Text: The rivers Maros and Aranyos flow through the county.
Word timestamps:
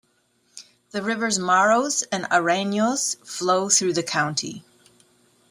The 0.93 1.03
rivers 1.03 1.37
Maros 1.37 2.01
and 2.11 2.23
Aranyos 2.31 3.17
flow 3.23 3.69
through 3.69 3.93
the 3.93 4.01
county. 4.01 4.63